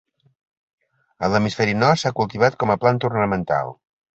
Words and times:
A 1.27 1.29
l'hemisferi 1.33 1.77
nord 1.83 2.03
s'ha 2.05 2.15
cultivat 2.23 2.59
com 2.65 2.77
a 2.77 2.79
planta 2.85 3.11
ornamental. 3.13 3.75